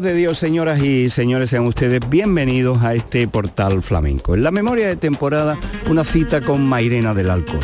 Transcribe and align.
De 0.00 0.14
Dios, 0.14 0.36
señoras 0.36 0.82
y 0.82 1.08
señores, 1.08 1.48
sean 1.48 1.64
ustedes 1.64 2.00
bienvenidos 2.10 2.82
a 2.82 2.94
este 2.94 3.26
portal 3.28 3.82
flamenco. 3.82 4.34
En 4.34 4.42
la 4.42 4.50
memoria 4.50 4.88
de 4.88 4.96
temporada, 4.96 5.56
una 5.88 6.04
cita 6.04 6.42
con 6.42 6.68
Mairena 6.68 7.14
del 7.14 7.30
Alcor. 7.30 7.60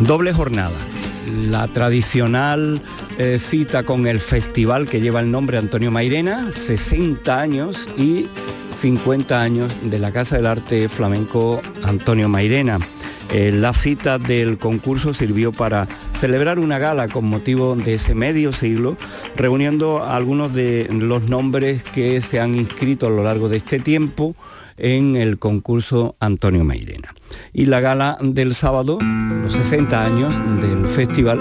Doble 0.00 0.34
jornada. 0.34 0.76
La 1.48 1.66
tradicional 1.68 2.82
eh, 3.18 3.38
cita 3.38 3.84
con 3.84 4.06
el 4.06 4.20
festival 4.20 4.86
que 4.86 5.00
lleva 5.00 5.20
el 5.20 5.30
nombre 5.30 5.56
Antonio 5.56 5.90
Mairena, 5.90 6.52
60 6.52 7.40
años 7.40 7.88
y 7.96 8.28
50 8.76 9.40
años 9.40 9.72
de 9.82 9.98
la 9.98 10.12
Casa 10.12 10.36
del 10.36 10.46
Arte 10.46 10.90
Flamenco 10.90 11.62
Antonio 11.82 12.28
Mairena. 12.28 12.78
Eh, 13.32 13.50
la 13.50 13.72
cita 13.72 14.18
del 14.18 14.58
concurso 14.58 15.14
sirvió 15.14 15.52
para 15.52 15.88
celebrar 16.16 16.58
una 16.58 16.78
gala 16.78 17.08
con 17.08 17.26
motivo 17.26 17.76
de 17.76 17.94
ese 17.94 18.14
medio 18.14 18.52
siglo, 18.52 18.96
reuniendo 19.36 20.04
algunos 20.04 20.52
de 20.52 20.88
los 20.90 21.24
nombres 21.24 21.82
que 21.82 22.22
se 22.22 22.40
han 22.40 22.54
inscrito 22.54 23.06
a 23.06 23.10
lo 23.10 23.22
largo 23.22 23.48
de 23.48 23.58
este 23.58 23.78
tiempo 23.78 24.34
en 24.76 25.16
el 25.16 25.38
concurso 25.38 26.16
Antonio 26.20 26.64
Mairena. 26.64 27.14
Y 27.52 27.66
la 27.66 27.80
gala 27.80 28.18
del 28.20 28.54
sábado, 28.54 28.98
los 29.00 29.52
60 29.52 30.04
años 30.04 30.34
del 30.60 30.86
festival, 30.86 31.40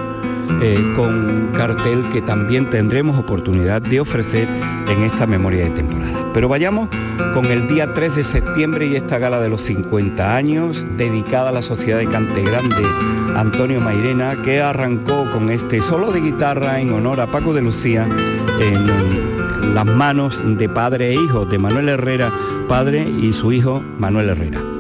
eh, 0.62 0.94
con 0.96 1.52
cartel 1.54 2.08
que 2.10 2.22
también 2.22 2.70
tendremos 2.70 3.18
oportunidad 3.18 3.82
de 3.82 4.00
ofrecer 4.00 4.48
en 4.90 5.04
esta 5.04 5.28
memoria 5.28 5.66
de 5.66 5.72
temporada. 5.72 6.26
Pero 6.34 6.50
vayamos 6.50 6.90
con 7.34 7.46
el 7.46 7.68
día 7.68 7.94
3 7.94 8.16
de 8.16 8.24
septiembre 8.24 8.88
y 8.88 8.96
esta 8.96 9.20
gala 9.20 9.40
de 9.40 9.50
los 9.50 9.62
50 9.62 10.36
años 10.36 10.86
dedicada 10.98 11.50
a 11.50 11.54
la 11.54 11.62
Sociedad 11.62 12.00
de 12.00 12.08
Cante 12.08 12.42
Grande 12.42 12.84
Antonio 13.36 13.82
Mairena 13.82 14.42
que 14.42 14.62
arrancó 14.62 15.30
con 15.32 15.50
este 15.50 15.82
solo 15.82 16.12
de 16.12 16.22
guitarra 16.22 16.80
en 16.80 16.94
honor 16.94 17.20
a 17.20 17.28
Paco 17.28 17.54
de 17.54 17.62
Lucía 17.62 18.08
en 18.60 19.74
las 19.74 19.86
manos 19.86 20.42
de 20.58 20.70
padre 20.70 21.10
e 21.10 21.14
hijo 21.16 21.46
de 21.46 21.58
Manuel 21.60 21.90
Herrera, 21.90 22.32
padre 22.70 23.04
y 23.04 23.34
su 23.34 23.52
hijo 23.52 23.84
Manuel 23.98 24.30
Herrera. 24.30 24.75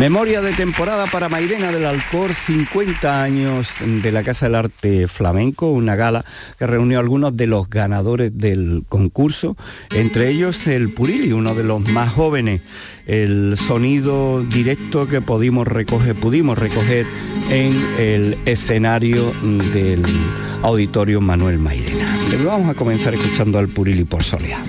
Memoria 0.00 0.40
de 0.40 0.54
temporada 0.54 1.04
para 1.08 1.28
Mairena 1.28 1.70
del 1.70 1.84
Alcor, 1.84 2.32
50 2.32 3.22
años 3.22 3.68
de 3.84 4.10
la 4.10 4.22
Casa 4.22 4.46
del 4.46 4.54
Arte 4.54 5.06
Flamenco, 5.06 5.72
una 5.72 5.94
gala 5.94 6.24
que 6.58 6.66
reunió 6.66 6.96
a 6.96 7.02
algunos 7.02 7.36
de 7.36 7.46
los 7.46 7.68
ganadores 7.68 8.30
del 8.38 8.84
concurso, 8.88 9.58
entre 9.94 10.30
ellos 10.30 10.66
el 10.68 10.94
Purili, 10.94 11.32
uno 11.32 11.54
de 11.54 11.64
los 11.64 11.86
más 11.90 12.14
jóvenes, 12.14 12.62
el 13.06 13.58
sonido 13.58 14.42
directo 14.42 15.06
que 15.06 15.20
pudimos 15.20 15.68
recoger, 15.68 16.14
pudimos 16.14 16.56
recoger 16.56 17.04
en 17.50 17.74
el 17.98 18.38
escenario 18.46 19.34
del 19.74 20.02
Auditorio 20.62 21.20
Manuel 21.20 21.58
Mairena. 21.58 22.06
Vamos 22.46 22.70
a 22.70 22.74
comenzar 22.74 23.12
escuchando 23.12 23.58
al 23.58 23.68
Purili 23.68 24.04
por 24.04 24.22
Soleá. 24.22 24.62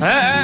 Hey. 0.00 0.37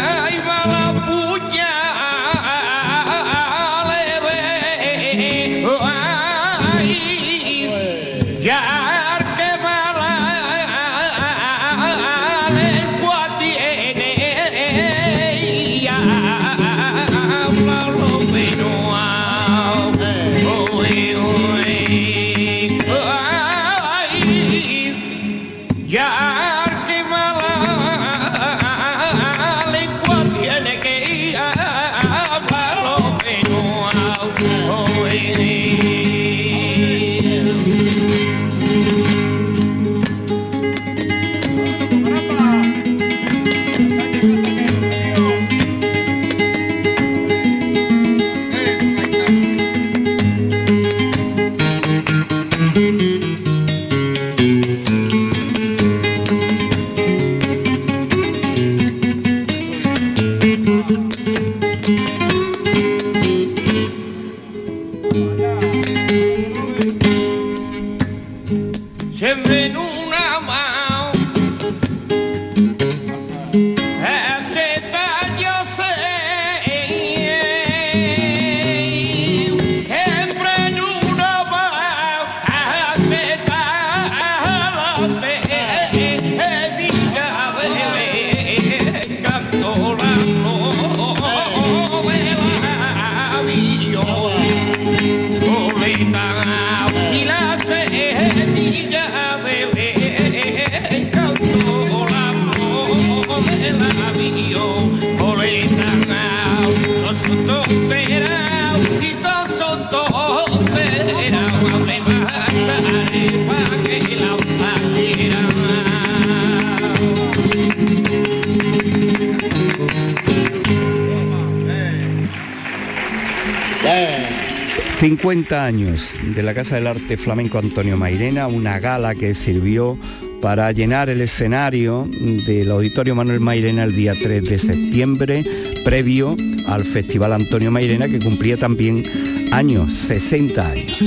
50 125.04 125.66
años 125.66 126.14
de 126.34 126.42
la 126.42 126.54
Casa 126.54 126.76
del 126.76 126.86
Arte 126.86 127.18
Flamenco 127.18 127.58
Antonio 127.58 127.94
Mairena, 127.94 128.46
una 128.46 128.78
gala 128.78 129.14
que 129.14 129.34
sirvió 129.34 129.98
para 130.40 130.72
llenar 130.72 131.10
el 131.10 131.20
escenario 131.20 132.08
del 132.10 132.70
Auditorio 132.70 133.14
Manuel 133.14 133.38
Mairena 133.38 133.84
el 133.84 133.94
día 133.94 134.14
3 134.14 134.42
de 134.42 134.58
septiembre, 134.58 135.44
previo 135.84 136.34
al 136.66 136.84
Festival 136.84 137.34
Antonio 137.34 137.70
Mairena 137.70 138.08
que 138.08 138.18
cumplía 138.18 138.56
también 138.56 139.04
años, 139.52 139.92
60 139.92 140.66
años. 140.66 140.98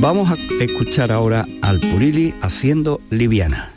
Vamos 0.00 0.32
a 0.32 0.36
escuchar 0.60 1.12
ahora 1.12 1.46
al 1.62 1.78
Purili 1.78 2.34
haciendo 2.40 3.00
Liviana. 3.08 3.70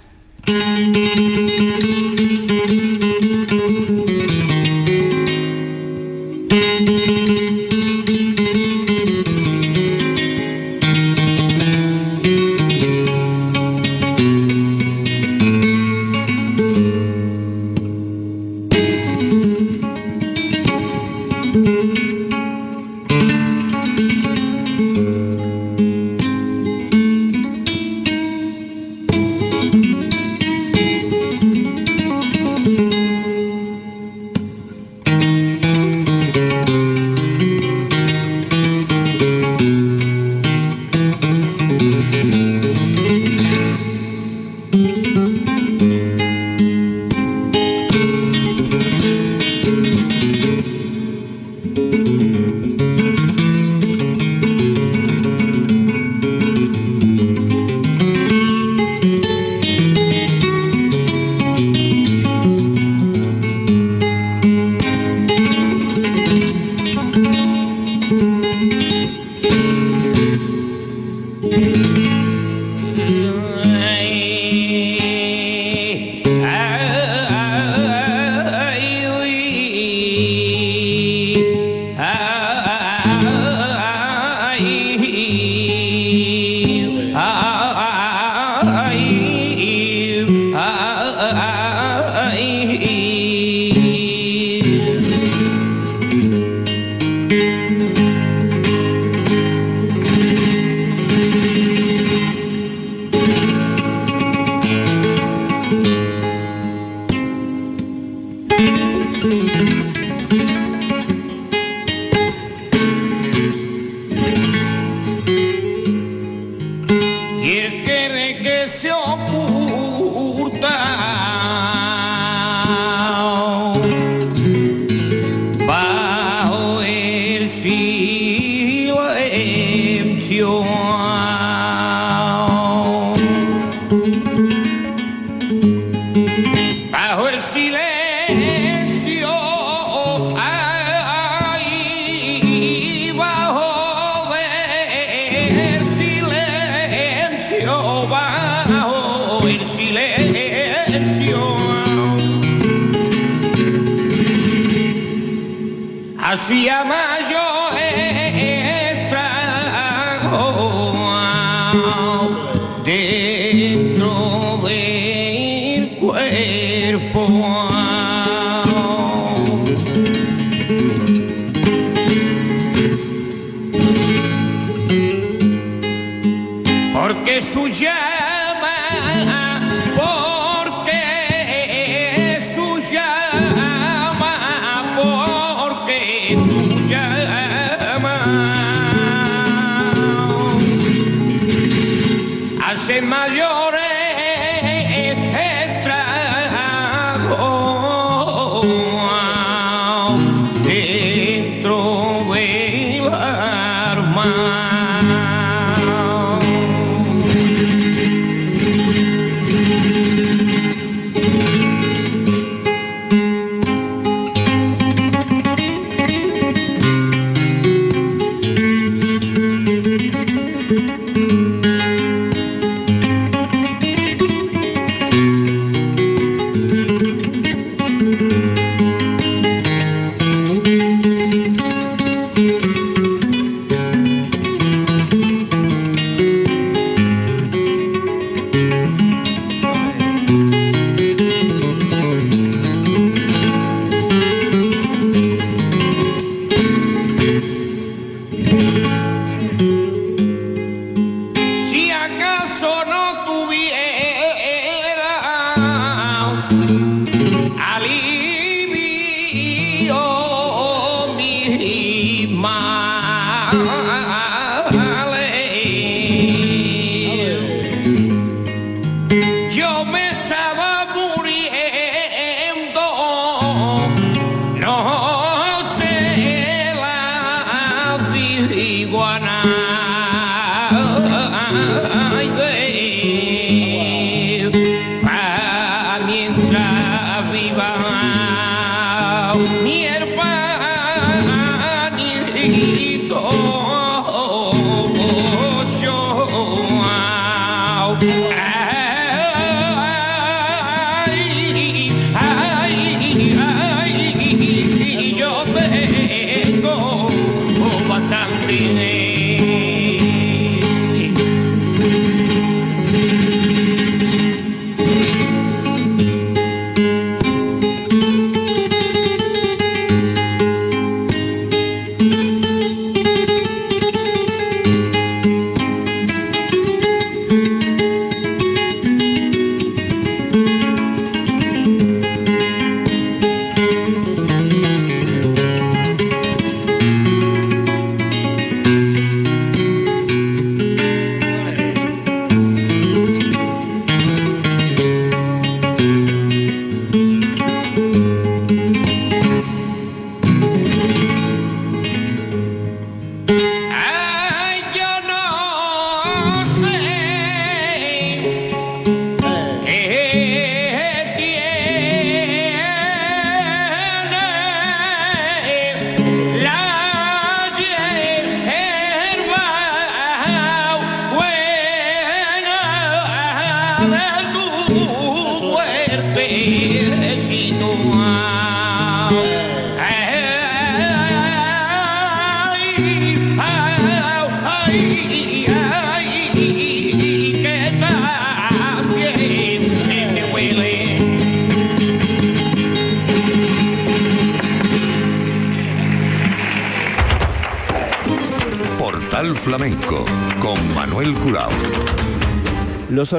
Flamenco 193.11 193.40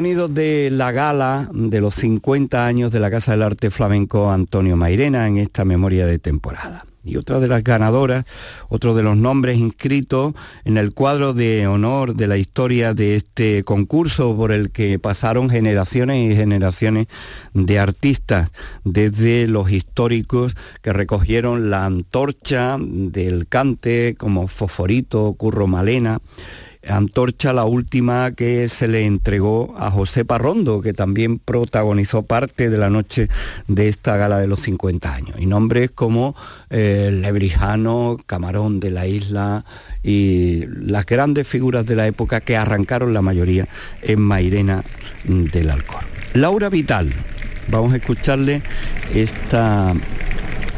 de 0.02 0.68
la 0.72 0.90
gala 0.90 1.48
de 1.52 1.80
los 1.80 1.94
50 1.94 2.66
años 2.66 2.90
de 2.90 2.98
la 2.98 3.08
Casa 3.08 3.32
del 3.32 3.42
Arte 3.42 3.70
Flamenco 3.70 4.32
Antonio 4.32 4.76
Mairena 4.76 5.28
en 5.28 5.38
esta 5.38 5.64
memoria 5.64 6.06
de 6.06 6.18
temporada. 6.18 6.84
Y 7.04 7.16
otra 7.16 7.38
de 7.38 7.46
las 7.46 7.62
ganadoras, 7.62 8.24
otro 8.68 8.96
de 8.96 9.04
los 9.04 9.16
nombres 9.16 9.58
inscritos 9.58 10.34
en 10.64 10.76
el 10.76 10.92
cuadro 10.92 11.34
de 11.34 11.68
honor 11.68 12.16
de 12.16 12.26
la 12.26 12.36
historia 12.36 12.94
de 12.94 13.14
este 13.14 13.62
concurso 13.62 14.36
por 14.36 14.50
el 14.50 14.72
que 14.72 14.98
pasaron 14.98 15.48
generaciones 15.48 16.32
y 16.32 16.34
generaciones 16.34 17.06
de 17.54 17.78
artistas, 17.78 18.50
desde 18.82 19.46
los 19.46 19.70
históricos 19.70 20.56
que 20.80 20.92
recogieron 20.92 21.70
la 21.70 21.84
antorcha 21.84 22.76
del 22.80 23.46
cante 23.46 24.16
como 24.18 24.48
Fosforito, 24.48 25.32
Curro 25.34 25.68
Malena, 25.68 26.20
antorcha 26.88 27.52
la 27.52 27.64
última 27.64 28.32
que 28.32 28.68
se 28.68 28.88
le 28.88 29.06
entregó 29.06 29.74
a 29.78 29.90
José 29.90 30.24
Parrondo, 30.24 30.80
que 30.80 30.92
también 30.92 31.38
protagonizó 31.38 32.22
parte 32.22 32.70
de 32.70 32.78
la 32.78 32.90
noche 32.90 33.28
de 33.68 33.88
esta 33.88 34.16
gala 34.16 34.38
de 34.38 34.48
los 34.48 34.60
50 34.60 35.14
años. 35.14 35.36
Y 35.38 35.46
nombres 35.46 35.90
como 35.90 36.34
eh, 36.70 37.10
Lebrijano, 37.12 38.18
Camarón 38.26 38.80
de 38.80 38.90
la 38.90 39.06
Isla 39.06 39.64
y 40.02 40.64
las 40.66 41.06
grandes 41.06 41.46
figuras 41.46 41.86
de 41.86 41.96
la 41.96 42.06
época 42.06 42.40
que 42.40 42.56
arrancaron 42.56 43.14
la 43.14 43.22
mayoría 43.22 43.68
en 44.02 44.20
Mairena 44.20 44.84
del 45.24 45.70
Alcor. 45.70 46.04
Laura 46.34 46.68
Vital, 46.68 47.12
vamos 47.68 47.92
a 47.92 47.96
escucharle 47.96 48.62
esta, 49.14 49.94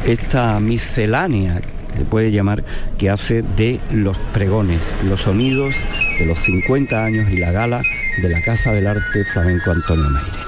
esta 0.05 0.59
miscelánea 0.59 1.61
se 1.97 2.05
puede 2.05 2.31
llamar, 2.31 2.63
que 2.97 3.09
hace 3.09 3.41
de 3.41 3.79
los 3.91 4.17
pregones, 4.33 4.81
los 5.03 5.21
sonidos 5.21 5.75
de 6.19 6.25
los 6.25 6.39
50 6.39 7.03
años 7.03 7.29
y 7.31 7.37
la 7.37 7.51
gala 7.51 7.81
de 8.21 8.29
la 8.29 8.41
Casa 8.41 8.71
del 8.71 8.87
Arte 8.87 9.23
Flamenco 9.25 9.71
Antonio 9.71 10.09
Mairena. 10.09 10.45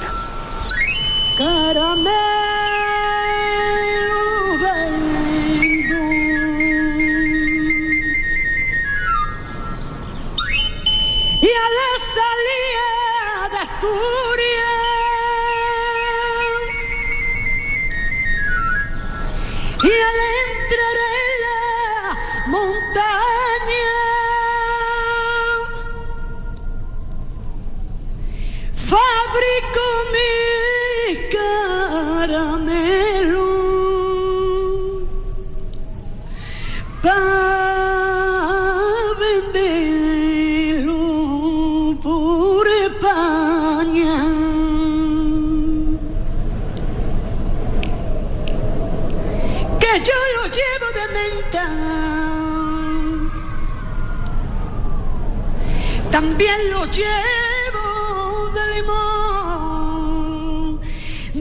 También 56.19 56.71
lo 56.71 56.83
llevo 56.85 58.49
de 58.51 58.75
limón, 58.75 59.26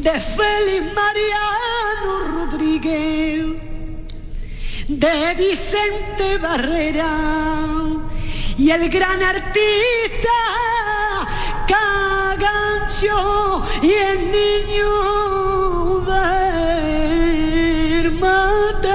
de 0.06 0.14
Félix 0.20 0.84
Mariano 0.94 2.10
Rodríguez, 2.34 3.44
de 4.86 5.34
Vicente 5.36 6.38
Barrera 6.38 7.10
y 8.56 8.70
el 8.70 8.88
gran 8.88 9.20
artista 9.20 10.38
Cagancho 11.66 13.64
y 13.82 13.90
el 13.90 14.30
niño 14.30 14.92
del 16.12 18.12
matadero. 18.12 18.86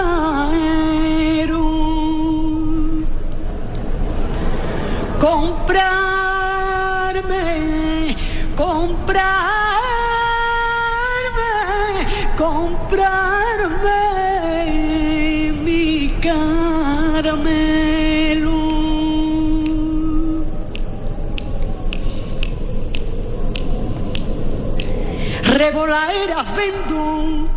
Vendo, 26.56 27.48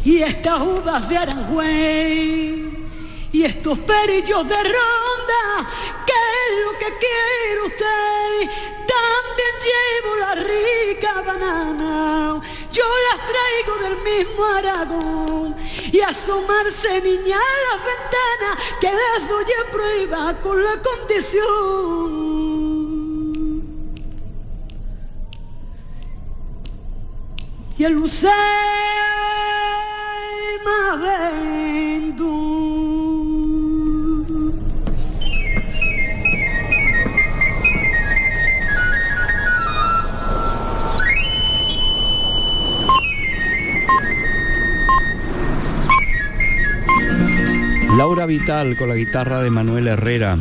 y 0.03 0.23
estas 0.23 0.59
uvas 0.61 1.07
de 1.07 1.17
Aranjuez 1.17 2.55
y 3.31 3.43
estos 3.43 3.77
perillos 3.79 4.47
de 4.47 4.61
ronda, 4.75 5.43
que 6.07 6.19
es 6.39 6.51
lo 6.65 6.71
que 6.81 6.89
quiere 7.03 7.59
usted. 7.69 8.33
También 8.95 9.53
llevo 9.67 10.11
la 10.25 10.33
rica 10.51 11.21
banana, 11.21 12.41
yo 12.71 12.85
las 13.07 13.19
traigo 13.31 13.73
del 13.83 13.97
mismo 14.09 14.45
Aragón 14.45 15.55
y 15.97 16.01
asomarse 16.01 17.01
niña 17.01 17.37
a 17.37 17.55
la 17.65 17.75
ventana 17.89 18.49
que 18.79 18.87
les 18.87 19.27
doy 19.27 19.45
a 19.45 19.63
prueba 19.71 20.21
con 20.41 20.63
la 20.63 20.75
condición. 20.83 22.27
Y 27.79 27.83
el 27.83 27.93
lucero 27.93 28.31
más 30.65 30.99
Laura 47.97 48.27
Vital 48.27 48.77
con 48.77 48.89
la 48.89 48.95
guitarra 48.95 49.41
de 49.41 49.49
Manuel 49.49 49.87
Herrera. 49.87 50.37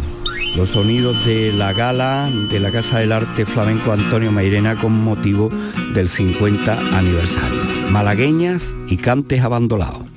los 0.57 0.71
sonidos 0.71 1.25
de 1.25 1.55
la 1.55 1.73
gala 1.73 2.31
de 2.51 2.61
la 2.61 2.71
Casa 2.71 2.99
del 2.99 3.13
Arte 3.13 3.47
Flamenco 3.47 3.93
Antonio 3.93 4.31
Mairena 4.31 4.77
con 4.77 4.93
motivo 4.93 5.51
del 5.95 6.07
50 6.07 6.99
aniversario. 6.99 7.63
Malagueñas 7.91 8.75
y 8.89 8.99
cantes 8.99 9.41
abandonados. 9.41 10.16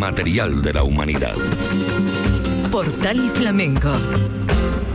Inmaterial 0.00 0.62
de 0.62 0.72
la 0.72 0.82
humanidad. 0.82 1.34
Portal 2.70 3.28
Flamenco. 3.28 3.92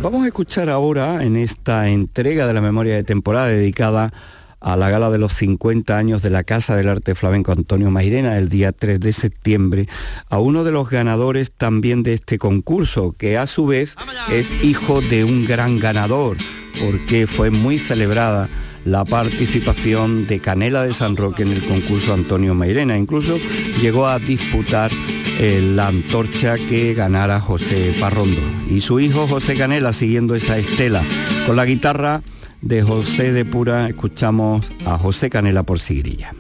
Vamos 0.02 0.24
a 0.24 0.28
escuchar 0.28 0.68
ahora 0.68 1.24
en 1.24 1.36
esta 1.36 1.90
entrega 1.90 2.48
de 2.48 2.56
la 2.56 2.62
memoria 2.62 2.96
de 2.96 3.04
temporada 3.04 3.50
dedicada 3.50 4.12
a 4.60 4.76
la 4.76 4.90
gala 4.90 5.12
de 5.12 5.20
los 5.20 5.32
50 5.34 5.96
años 5.96 6.24
de 6.24 6.32
la 6.32 6.44
Casa 6.44 6.76
del 6.76 6.90
Arte 6.90 7.14
Flamenco 7.14 7.52
Antonio 7.52 7.92
Mairena 7.92 8.36
el 8.40 8.50
día 8.50 8.72
3 8.72 9.00
de 9.00 9.14
septiembre, 9.14 9.88
a 10.28 10.40
uno 10.40 10.64
de 10.64 10.72
los 10.72 10.90
ganadores 10.90 11.52
también 11.52 12.02
de 12.02 12.14
este 12.14 12.40
concurso, 12.40 13.14
que 13.16 13.38
a 13.38 13.46
su 13.46 13.68
vez 13.68 13.96
es 14.32 14.64
hijo 14.64 15.02
de 15.02 15.24
un 15.24 15.46
gran 15.46 15.78
ganador, 15.78 16.38
porque 16.84 17.28
fue 17.28 17.52
muy 17.52 17.78
celebrada 17.78 18.50
la 18.86 19.04
participación 19.04 20.28
de 20.28 20.40
Canela 20.40 20.84
de 20.84 20.94
San 20.94 21.18
Roque 21.18 21.44
en 21.44 21.52
el 21.52 21.66
concurso 21.66 22.14
Antonio 22.14 22.54
Mairena. 22.54 22.98
Incluso 22.98 23.38
llegó 23.82 24.08
a 24.08 24.20
disputar 24.20 24.92
eh, 25.40 25.60
la 25.76 25.88
antorcha 25.88 26.56
que 26.56 26.94
ganara 26.94 27.42
José 27.42 27.94
Parrondo. 28.00 28.42
Y 28.70 28.82
su 28.82 29.00
hijo 29.00 29.28
José 29.28 29.56
Canela 29.56 29.92
siguiendo 29.92 30.36
esa 30.36 30.58
estela. 30.58 31.02
Con 31.46 31.56
la 31.56 31.66
guitarra 31.66 32.22
de 32.62 32.84
José 32.84 33.34
de 33.34 33.44
Pura 33.44 33.90
escuchamos 33.90 34.72
a 34.86 34.98
José 34.98 35.30
Canela 35.30 35.64
por 35.64 35.80
Sigrilla. 35.80 36.34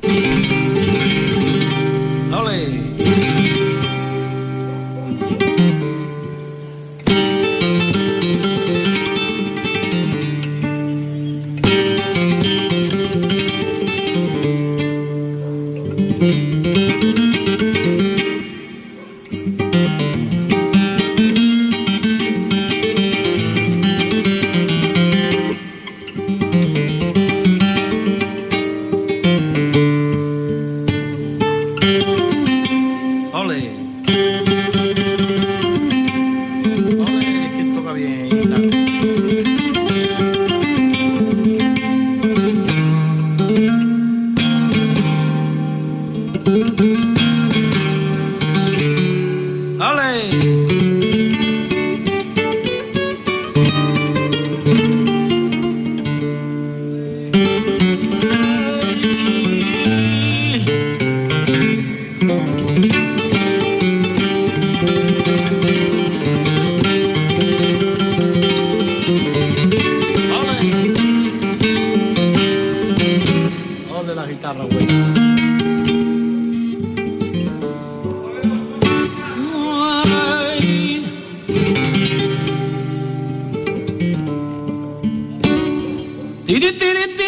Tiri, 86.47 86.77
tiri, 86.77 87.17
tiri. 87.17 87.24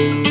La 0.00 0.14
muerte 0.14 0.29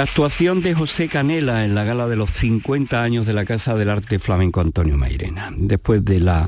la 0.00 0.04
actuación 0.04 0.62
de 0.62 0.72
José 0.72 1.08
Canela 1.08 1.62
en 1.62 1.74
la 1.74 1.84
gala 1.84 2.08
de 2.08 2.16
los 2.16 2.30
50 2.30 3.02
años 3.02 3.26
de 3.26 3.34
la 3.34 3.44
Casa 3.44 3.74
del 3.74 3.90
Arte 3.90 4.18
Flamenco 4.18 4.62
Antonio 4.62 4.96
Mairena. 4.96 5.52
Después 5.54 6.02
de 6.06 6.20
la 6.20 6.46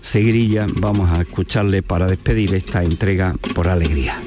seguirilla 0.00 0.66
vamos 0.76 1.10
a 1.10 1.20
escucharle 1.20 1.82
para 1.82 2.06
despedir 2.06 2.54
esta 2.54 2.82
entrega 2.82 3.34
por 3.54 3.68
alegría. 3.68 4.23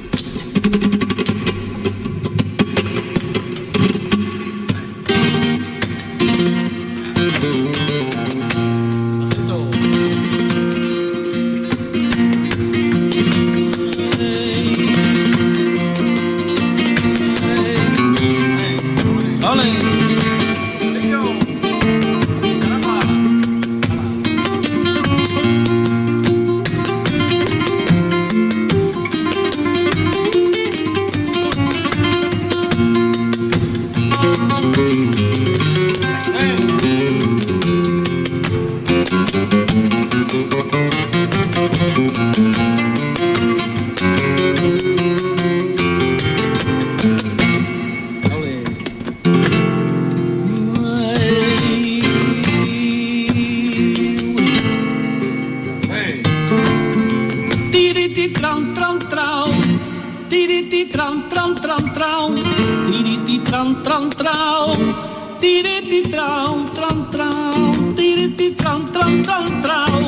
tran 69.08 69.22
tran 69.24 69.62
trao, 69.62 70.00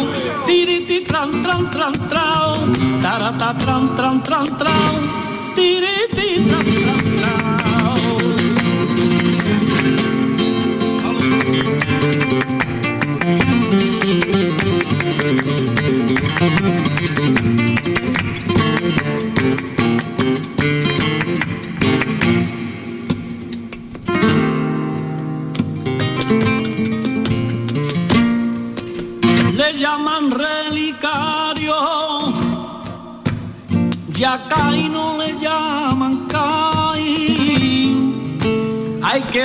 tiriti 0.46 1.04
tran 1.08 1.30
tran 1.42 1.70
tran 1.72 1.94
trao, 2.10 2.52
tarata 3.02 3.54
tran 3.56 3.88
tran 3.96 4.20
tran 4.20 4.46
trao, 4.60 4.94
tiriti 5.56 5.99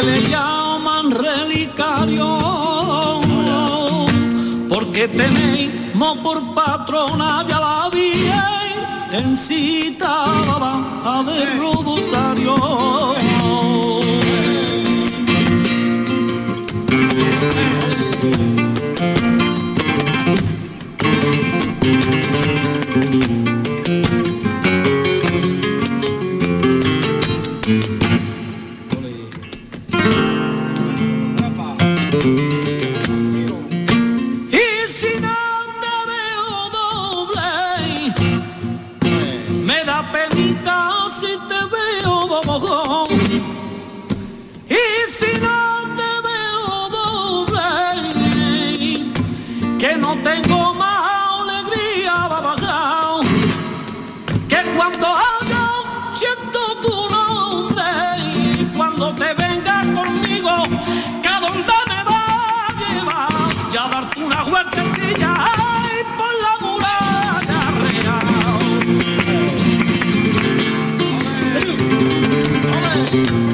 le 0.06 0.22
llaman 0.30 1.12
relicario, 1.12 2.30
porque 4.70 5.08
tenemos 5.08 6.18
por 6.20 6.54
patrona 6.54 7.44
ya 7.48 7.60
la 7.60 7.90
virgencita 9.12 10.10
la 10.48 10.58
baja 10.60 11.24
del 11.24 11.60
rosario. 11.60 12.56
Mm-hmm. 73.16 73.45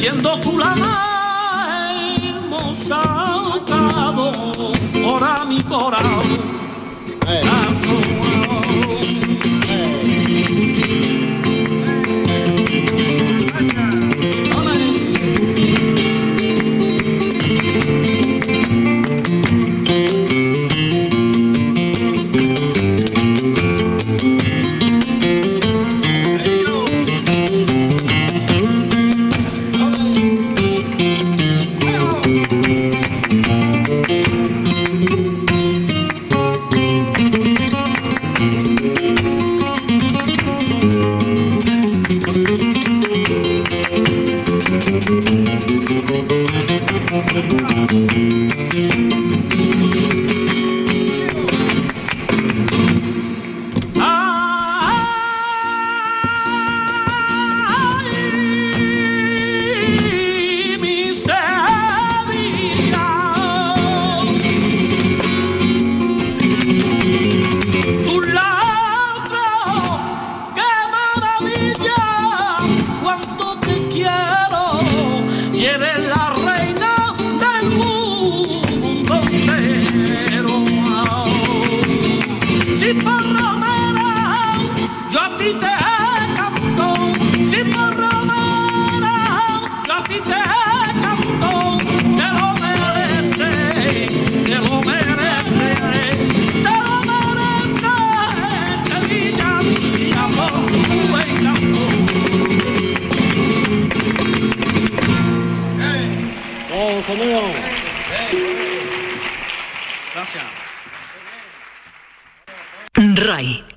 Siendo 0.00 0.40
tú 0.40 0.56
la 0.56 0.74
más 0.76 2.18
hermosa 2.22 3.02
por 5.02 5.22
a 5.22 5.44
mi 5.44 5.60
corazón. 5.64 6.40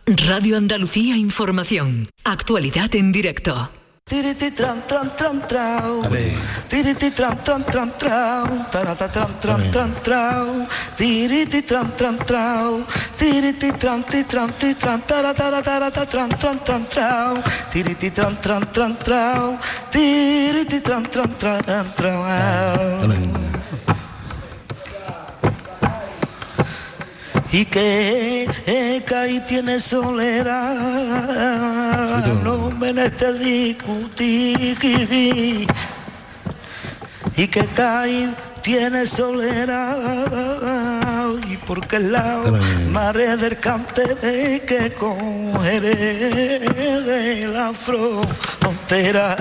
Radio 0.05 0.57
Andalucía 0.57 1.17
Información. 1.17 2.09
Actualidad 2.23 2.93
en 2.95 3.11
directo. 3.11 3.71
Tiriti 4.09 4.51
y 27.53 27.65
que 27.65 28.47
y 29.29 29.39
tiene 29.41 29.79
soledad, 29.79 30.65
no 32.43 32.71
me 32.71 32.89
este 33.05 33.31
discutir. 33.33 34.75
Y 37.37 37.47
que 37.47 37.65
cae 37.75 38.29
tiene 38.63 39.05
soledad 39.05 39.97
y 41.49 41.57
porque 41.57 41.99
la 41.99 42.41
marea 42.89 43.35
del 43.35 43.59
cante 43.59 44.61
que 44.65 44.93
cogeré 44.93 46.59
de 47.01 47.47
la 47.47 47.73
frontera. 47.73 49.35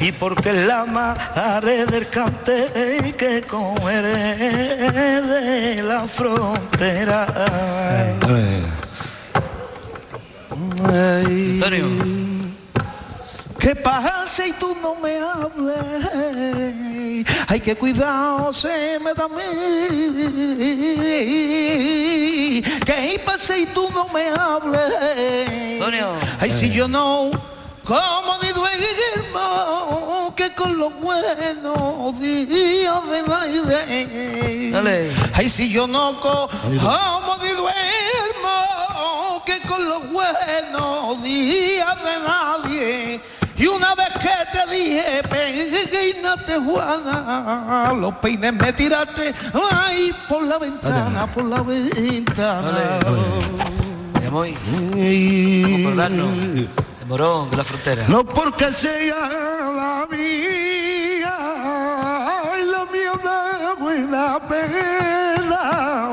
Y 0.00 0.10
porque 0.12 0.52
la 0.52 0.84
marea 0.84 1.86
del 1.86 2.08
cante 2.08 3.14
que 3.16 3.42
cogeré 3.42 4.36
de 5.22 5.82
la 5.82 6.08
frontera. 6.08 7.26
Antonio 10.82 12.29
¿Qué 13.60 13.76
pasa 13.76 14.46
y 14.46 14.52
tú 14.54 14.74
no 14.80 14.94
me 14.94 15.18
hables? 15.18 15.76
Hay 17.46 17.60
que 17.60 17.76
cuidado, 17.76 18.54
se 18.54 18.98
me 19.00 19.12
da 19.12 19.28
mí. 19.28 19.42
¿Qué 22.86 23.20
pasa 23.22 23.58
y 23.58 23.66
tú 23.66 23.90
no 23.92 24.08
me 24.08 24.30
hables? 24.30 24.80
Antonio. 25.74 26.12
Ay, 26.40 26.50
si 26.50 26.70
yo 26.70 26.88
no, 26.88 27.30
como 27.84 28.38
ni 28.42 28.48
duermo, 28.48 30.32
que 30.34 30.54
con 30.54 30.78
los 30.78 30.98
buenos 30.98 32.18
días 32.18 33.08
de 33.10 33.22
la 33.28 33.46
idea. 33.46 34.70
Dale. 34.72 35.10
Ay, 35.34 35.50
si 35.50 35.68
yo 35.68 35.86
no, 35.86 36.18
como 36.18 37.36
ni 37.42 37.50
duermo, 37.50 39.42
que 39.44 39.60
con 39.68 39.86
los 39.86 40.10
buenos 40.10 41.22
días 41.22 41.94
de 42.02 42.20
nadie 42.26 43.20
y 43.60 43.66
una 43.66 43.94
vez 43.94 44.08
que 44.14 44.30
te 44.52 44.74
dije, 44.74 45.22
peínate 45.28 46.56
Juana, 46.56 47.92
los 47.94 48.14
peines 48.14 48.54
me 48.54 48.72
tiraste, 48.72 49.34
ay, 49.70 50.14
por 50.28 50.42
la 50.44 50.58
ventana, 50.58 51.26
por 51.26 51.44
la 51.44 51.62
ventana. 51.62 52.70
Darnos. 55.94 56.28
El 57.00 57.06
morón 57.06 57.50
de 57.50 57.56
la 57.58 57.64
frontera. 57.64 58.04
No 58.08 58.24
porque 58.24 58.72
sea 58.72 59.28
la 59.76 60.06
mía, 60.10 61.36
ay, 62.54 62.64
la 62.64 62.84
mía 62.90 63.12
una 63.12 63.74
buena 63.78 64.40
pena. 64.48 66.10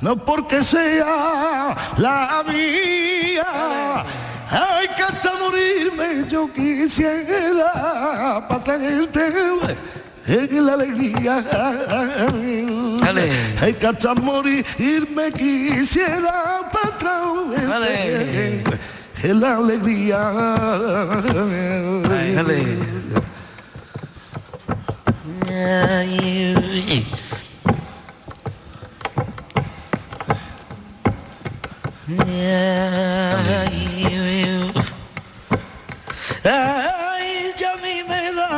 No 0.00 0.16
porque 0.16 0.62
sea 0.62 1.76
la 1.96 2.44
mía. 2.46 4.04
Ay, 4.50 4.88
que 4.96 5.02
hasta 5.02 5.32
morirme 5.34 6.26
yo 6.28 6.50
quisiera 6.52 8.46
para 8.48 8.64
tenerte 8.64 9.20
en 10.26 10.66
la 10.66 10.72
alegría. 10.72 11.42
Dale. 13.00 13.30
Ay, 13.60 13.74
que 13.74 13.86
hasta 13.86 14.14
morirme 14.14 15.32
quisiera 15.36 16.70
para 16.72 16.98
traerte 16.98 18.64
en 19.22 19.40
la 19.40 19.56
alegría. 19.56 20.18
dale. 22.34 22.78
Ay, 25.50 26.68
Ay, 36.44 37.52
ya 37.56 37.72
a 37.72 37.76
mí 37.76 38.02
me 38.08 38.32
da 38.32 38.48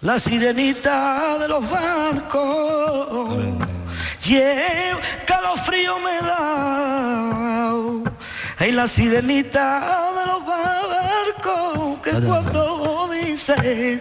la 0.00 0.18
sirenita 0.18 1.38
de 1.38 1.48
los 1.48 1.68
barcos. 1.70 3.38
Y 4.26 4.36
el 4.36 4.96
calofrío 5.26 5.98
me 5.98 6.26
da. 6.26 7.62
Ay, 8.58 8.72
la 8.72 8.86
sirenita 8.86 10.10
de 10.18 10.26
los 10.26 10.46
barcos 10.46 12.00
que 12.02 12.12
cuando 12.26 13.10
dice 13.12 14.00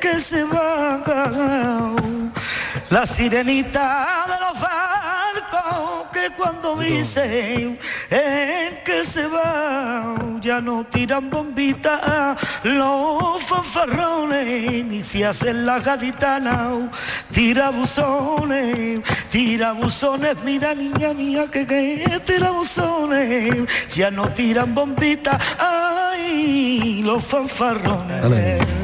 que 0.00 0.18
se 0.18 0.44
va 0.44 1.00
la 2.90 3.06
sirenita 3.06 4.26
de 4.28 4.38
los 4.44 4.60
barcos 4.60 5.31
que 6.12 6.30
cuando 6.36 6.76
dicen 6.76 7.78
que 8.84 9.04
se 9.04 9.26
va 9.26 10.14
ya 10.40 10.60
no 10.60 10.84
tiran 10.84 11.30
bombitas 11.30 12.38
los 12.64 13.42
fanfarrones 13.42 14.84
ni 14.84 15.00
se 15.02 15.24
hacen 15.24 15.64
las 15.66 15.84
gaditanas 15.84 16.90
tirabuzones 17.30 19.00
tirabuzones 19.30 20.36
mira 20.44 20.74
niña 20.74 21.14
mía 21.14 21.46
que, 21.50 21.66
que 21.66 22.20
tirabuzones 22.24 23.68
ya 23.94 24.10
no 24.10 24.28
tiran 24.30 24.74
bombitas 24.74 25.40
ay 25.58 27.02
los 27.04 27.24
fanfarrones 27.24 28.81